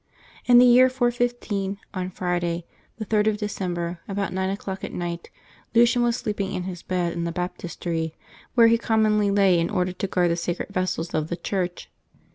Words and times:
In 0.45 0.57
the 0.57 0.65
year 0.65 0.89
415, 0.89 1.77
on 1.93 2.09
Friday, 2.09 2.65
the 2.97 3.05
3d 3.05 3.27
of 3.27 3.37
December, 3.37 3.99
about 4.07 4.33
nine 4.33 4.49
o^clock 4.57 4.83
at 4.83 4.91
night, 4.93 5.29
Lucian 5.75 6.01
was 6.01 6.15
sleeping 6.15 6.53
in 6.53 6.63
his 6.63 6.81
bed 6.81 7.13
in 7.13 7.23
the 7.23 7.31
baptistery, 7.31 8.15
where 8.55 8.65
he 8.65 8.79
commonly 8.79 9.29
lay 9.29 9.59
in 9.59 9.69
order 9.69 9.91
to 9.91 10.07
guard 10.07 10.31
the 10.31 10.35
sacred 10.35 10.69
vessels 10.69 11.13
of 11.13 11.27
the 11.27 11.37
church. 11.37 11.87